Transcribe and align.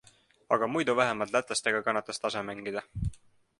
Aga 0.55 0.69
muidu 0.75 0.95
vähemalt 1.01 1.35
lätlastega 1.37 1.83
kannatas 1.89 2.25
tase 2.27 2.45
mängida. 2.51 2.87